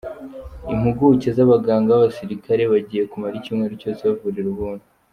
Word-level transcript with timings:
Impuguke 0.73 1.29
z’abaganga 1.37 1.89
b’abasirikare 1.91 2.61
bagiye 2.71 3.03
kumara 3.11 3.33
icyumweru 3.37 3.73
cyose 3.81 4.01
bavurira 4.09 4.49
ubuntu. 4.53 4.85